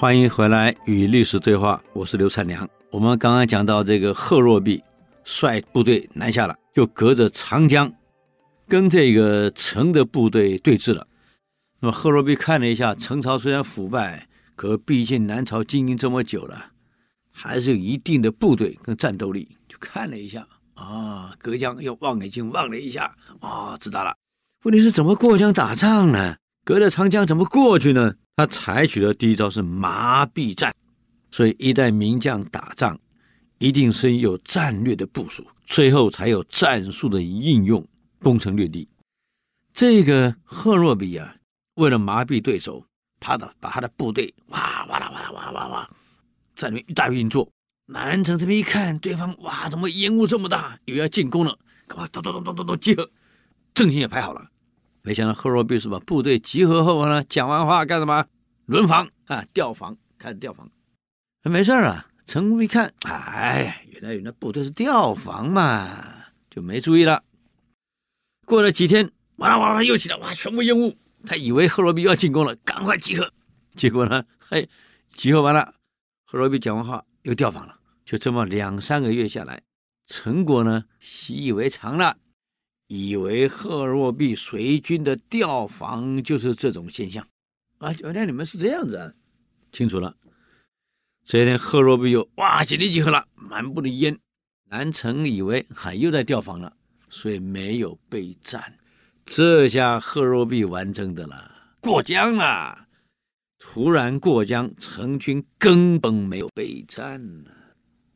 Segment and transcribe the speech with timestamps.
[0.00, 2.66] 欢迎回来与历史对话，我是刘灿良。
[2.90, 4.82] 我们刚刚讲到这个贺若弼
[5.24, 7.92] 率部队南下了，就隔着长江，
[8.66, 11.06] 跟这个陈的部队对峙了。
[11.80, 14.26] 那么贺若弼看了一下，陈朝虽然腐败，
[14.56, 16.68] 可毕竟南朝经营这么久了，
[17.30, 19.54] 还是有一定的部队跟战斗力。
[19.68, 24.14] 就看了一下，啊，隔江又望远镜望了一下，啊，知道了。
[24.62, 26.36] 问题是怎么过江打仗呢？
[26.64, 28.14] 隔着长江怎么过去呢？
[28.40, 30.74] 他采取的第一招是麻痹战，
[31.30, 32.98] 所以一代名将打仗，
[33.58, 37.86] 一定是有战略的部署，最后才有战术的应用，
[38.20, 38.88] 攻城略地。
[39.74, 41.36] 这个赫若比啊，
[41.74, 42.82] 为了麻痹对手，
[43.20, 45.90] 他的把他的部队哇哇啦哇啦哇啦哇哇，
[46.56, 47.46] 在那边一大运作。
[47.84, 53.10] 南城这边一看，对方哇，怎么烟雾这么大，又要进攻了，干嘛咚咚咚咚咚咚集合，
[53.74, 54.48] 阵型也排好了。
[55.02, 58.24] 没想到赫若比是把部队集合后呢，讲完话干什么？
[58.70, 60.70] 轮防啊，调防，开始调防。
[61.42, 65.90] 没事啊，陈武一看，哎，原来原来部队是调防嘛，
[66.48, 67.24] 就没注意了。
[68.46, 70.96] 过了几天，哇哇啦，又起来，哇，全部烟雾。
[71.26, 73.28] 他以为赫罗比要进攻了，赶快集合。
[73.74, 74.68] 结果呢，嘿，
[75.16, 75.74] 集合完了，
[76.24, 77.76] 赫罗比讲完话又调防了。
[78.04, 79.60] 就这么两三个月下来，
[80.06, 82.16] 陈国呢习以为常了。
[82.86, 87.26] 以为赫若弼随军的调防就是这种现象
[87.80, 87.92] 啊！
[88.00, 89.12] 原来你们是这样子啊，
[89.72, 90.14] 清楚了。
[91.24, 94.18] 这一天贺若弼又哇，紧急集合了，满布的烟。
[94.68, 96.72] 南城以为还又在调防了，
[97.08, 98.78] 所以没有备战。
[99.24, 102.86] 这下贺若弼完整的了，过江了。
[103.58, 107.50] 突然过江，陈军根本没有备战呢。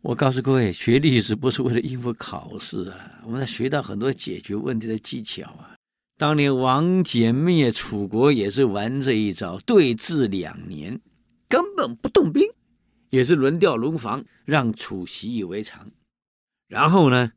[0.00, 5.76] 我告诉各位，学历史不是为了应付考试啊，我们在学到很多解决问题的技巧啊。
[6.20, 11.00] 当年王翦灭楚国也是玩这一招，对峙两年，
[11.48, 12.46] 根本不动兵，
[13.08, 15.90] 也是轮调轮防，让楚习以为常。
[16.68, 17.32] 然后呢，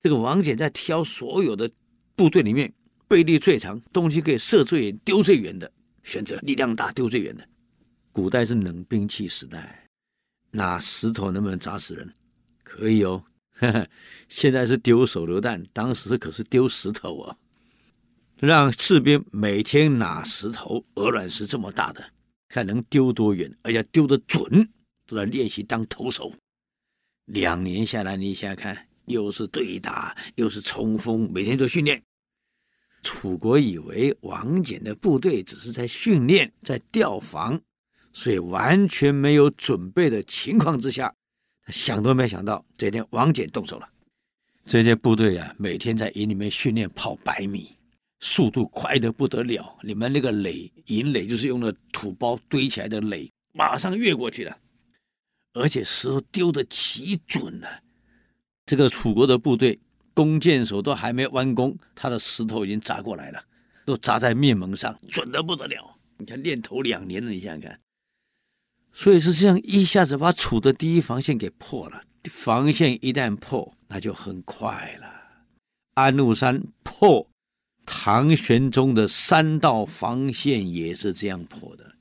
[0.00, 1.68] 这个王翦在挑所有的
[2.14, 2.72] 部队里面，
[3.08, 5.68] 兵力最长、东西可以射最远、丢最远的，
[6.04, 7.44] 选择力量大、丢最远的。
[8.12, 9.88] 古代是冷兵器时代。
[10.52, 12.14] 那石头能不能砸死人？
[12.62, 13.24] 可以哦。
[13.54, 13.88] 呵呵，
[14.28, 17.36] 现在是丢手榴弹，当时可是丢石头啊！
[18.36, 22.04] 让士兵每天拿石头，鹅卵石这么大的，
[22.48, 24.68] 看能丢多远，而且丢得准，
[25.06, 26.32] 都在练习当投手。
[27.26, 32.02] 两年下来，你想想看，又是对打，又是冲锋，每天都训练。
[33.02, 37.60] 楚国以为王翦的部队只是在训练，在调防。
[38.12, 41.12] 所以完全没有准备的情况之下，
[41.64, 43.88] 他想都没想到，这天王翦动手了。
[44.64, 47.76] 这些部队啊，每天在营里面训练跑百米，
[48.24, 49.76] 速度快得不得了。
[49.82, 54.58] 你们那个垒，营垒就是用的土包堆起来的垒，马上越过去了，
[55.52, 57.68] 而且石头丢得奇准啊。
[58.64, 59.78] 这个楚国的部队，
[60.14, 63.44] 弓箭手都还没弯弓，他的石头已经砸过来了，
[63.84, 65.98] 都砸在面门上，准得不得了。
[66.16, 67.78] 你看练头两年了，你想想看。
[68.94, 72.02] 所以是这样，一下子把楚的第一防线给破了。
[72.30, 75.06] 防线一旦破，那就很快了。
[75.92, 77.28] 安禄山破，
[77.86, 81.92] 唐玄宗的三道防线也是这样破的。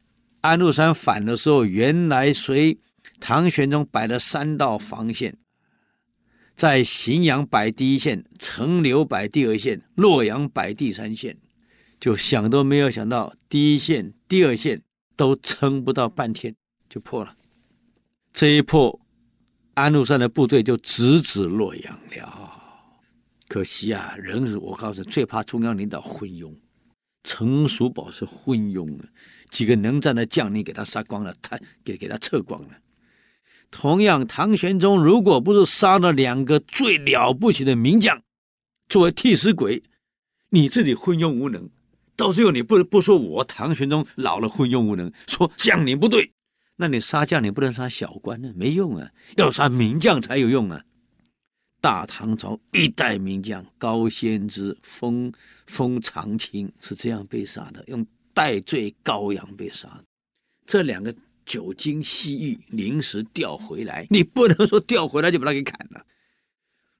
[0.42, 2.78] 安禄山反的时候，原来随
[3.20, 5.36] 唐玄宗摆了三道防线，
[6.56, 11.38] 在荥阳摆第一线，陈留摆第二线，洛阳摆第三线，
[12.00, 14.82] 就想都没有想到，第一线、第二线
[15.16, 16.54] 都撑不到半天。
[16.90, 17.36] 就破了，
[18.32, 19.00] 这一破，
[19.74, 22.63] 安禄山的部队就直指洛阳了。
[23.54, 26.52] 可惜啊，人是我告诉你，最怕中央领导昏庸。
[27.24, 29.06] 陈叔宝是昏庸啊，
[29.52, 32.70] 几个能战的将领给他杀光了，他给给他撤光了。
[33.70, 38.20] 同样，唐玄宗如果不是杀了两个最了不起的名将
[38.90, 39.84] 作为替死鬼，
[40.50, 41.70] 你自己昏庸无能，
[42.16, 46.32] 到最后你不不说我唐玄宗老了昏庸无能，说将领不对。
[46.78, 48.52] 那你杀将，领不能杀小官呢？
[48.56, 50.84] 没用啊，要杀名将才有用啊！
[51.84, 55.30] 大唐朝一代名将高仙芝、封
[55.68, 60.02] 封长清是这样被杀的，用戴罪羔羊被杀。
[60.66, 61.14] 这两个
[61.46, 66.06] 久经西域，临时调回来，你不能说调回来就把他给砍了。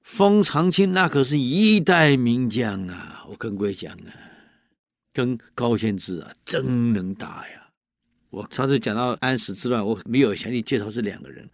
[0.02, 3.24] 封长清那可是一代名将啊！
[3.26, 4.12] 我跟各位讲啊，
[5.14, 7.70] 跟高仙芝啊，真能打呀！
[8.28, 11.48] 我上次讲到安史之乱，我没有详细介绍这两个人。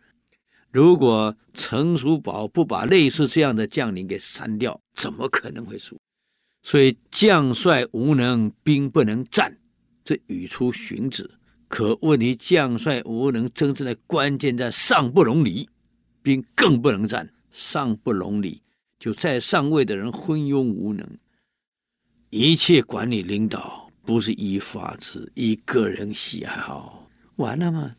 [0.73, 5.99] 如果陈叔宝不把类似这样的将领给删掉，怎么可能会输？
[6.63, 9.57] 所以将帅无能，兵不能战，
[10.05, 11.31] 这语出荀子。
[11.69, 15.69] 可问题将帅无能，真正的关键在上不容礼，
[16.23, 17.29] 兵更不能战。
[17.51, 18.63] 上不容礼，
[18.99, 21.05] 就在上位的人昏庸无能。
[22.31, 27.91] 一切管理领导不是依法治，依个人喜好，完了吗？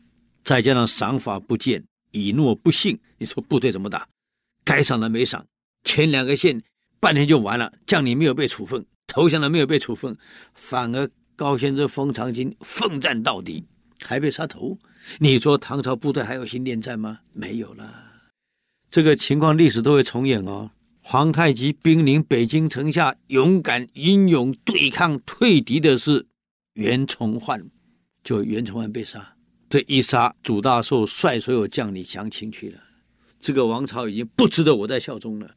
[0.46, 4.08] 再加上赏罚不见，以诺不信，你说部队怎么打？
[4.64, 5.46] 该赏的没赏，
[5.84, 6.62] 前两个县
[7.00, 10.16] 半天就完了，将领没有被处分，投降的没有被处分，
[10.54, 13.64] 反而高仙芝、封长清奋战到底，
[14.00, 14.78] 还被杀头。
[15.20, 17.20] 你说唐朝部队还有心恋战吗？
[17.34, 17.92] 没有了。
[18.90, 20.70] 这个情况历史都会重演哦。
[21.04, 26.28] 皇太极兵临北京城下，勇敢英勇对抗退敌的是
[26.74, 27.66] 袁崇焕，
[28.24, 29.36] 就袁崇焕被杀。
[29.72, 32.80] 这一杀，主大寿率所有将领降清去了。
[33.40, 35.56] 这个王朝已经不值得我再效忠了。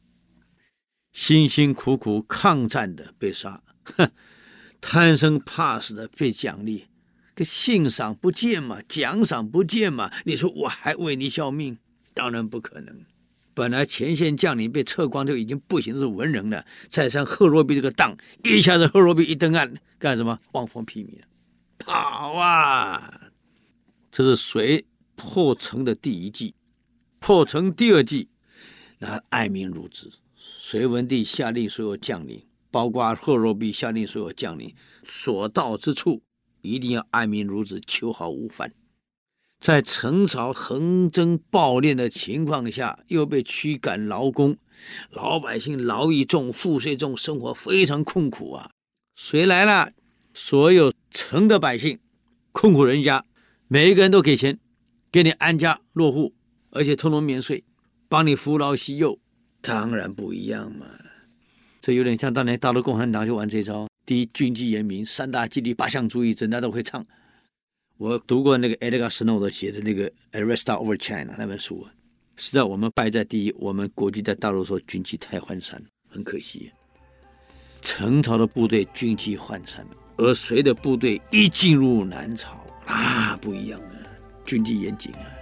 [1.11, 4.09] 辛辛苦苦抗战的被杀，哼，
[4.79, 6.85] 贪生怕死的被奖励，
[7.33, 10.09] 个信赏不见嘛，奖赏不见嘛。
[10.23, 11.77] 你说我还为你效命？
[12.13, 12.97] 当然不可能。
[13.53, 16.65] 本来前线将领被撤光就已经不行，是文人了。
[16.87, 18.15] 再上贺若弼这个当，
[18.45, 20.39] 一下子贺若弼一登岸，干什么？
[20.53, 21.19] 望风披靡，
[21.77, 23.14] 跑啊！
[24.15, 24.85] 这是隋
[25.17, 26.55] 破城的第一计，
[27.19, 28.29] 破城第二计，
[28.99, 30.09] 那爱民如子。
[30.37, 32.41] 隋文帝下令所有将领，
[32.71, 34.73] 包括贺若弼，下令所有将领，
[35.03, 36.21] 所到之处
[36.61, 38.71] 一定要爱民如子，秋毫无犯。
[39.59, 44.55] 在陈朝横征暴敛的情况下，又被驱赶劳工，
[45.09, 48.71] 老百姓劳役重、赋税重，生活非常困苦啊！
[49.13, 49.91] 谁来了？
[50.33, 51.99] 所有城的百姓，
[52.53, 53.25] 困苦人家，
[53.67, 54.59] 每一个人都给钱，
[55.11, 56.31] 给你安家落户，
[56.69, 57.63] 而且通通免税，
[58.07, 59.17] 帮你扶老携幼。
[59.59, 60.85] 当然不一样嘛！
[61.81, 67.03] 这有点像当年大陆共产党就玩这招：第一，军纪严明；三大纪律，八项注意，整大家都会唱。
[67.97, 71.87] 我读过那个 Edgar Snow 写的那个《Arrest Over China》那本书，
[72.35, 76.71] 实在我们败在第一，我们国际在大陆说军纪太涣散，很可惜。
[77.81, 79.83] 陈朝的部队军纪涣散，
[80.17, 83.95] 而隋的部队一进入南朝啊，不一样啊，
[84.45, 85.34] 军纪严谨啊。